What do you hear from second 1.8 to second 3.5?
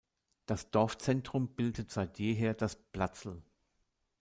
seit jeher das „Platzl“.